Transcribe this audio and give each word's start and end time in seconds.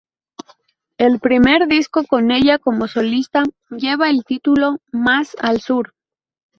El 0.97 1.19
primer 1.19 1.67
disco 1.67 2.03
con 2.05 2.31
ella 2.31 2.57
como 2.57 2.87
solista 2.87 3.43
lleva 3.69 4.09
el 4.09 4.23
título 4.23 4.77
"Más 4.91 5.35
al 5.39 5.61
sur". 5.61 5.93